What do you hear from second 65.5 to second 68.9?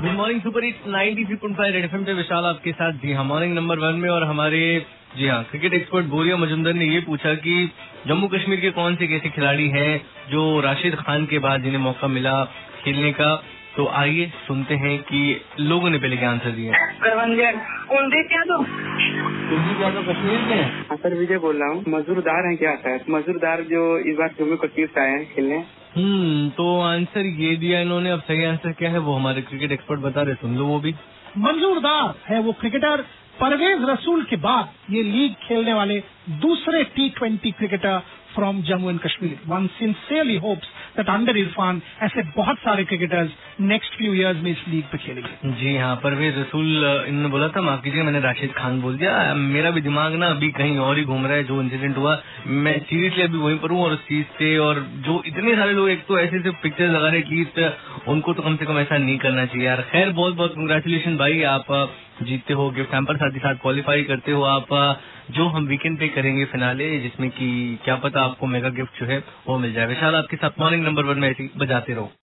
weekend पे करेंगे finale जिसमें कि क्या पता आपको मेगा